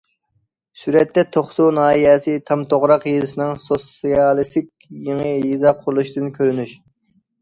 سۈرەتتە: 0.83 1.23
توقسۇ 1.35 1.67
ناھىيەسى 1.79 2.33
تامتوغراق 2.47 3.05
يېزىسىنىڭ 3.11 3.53
سوتسىيالىستىك 3.65 4.73
يېڭى 5.09 5.29
يېزا 5.47 5.75
قورۇلۇشىدىن 5.83 6.33
كۆرۈنۈش. 6.41 6.75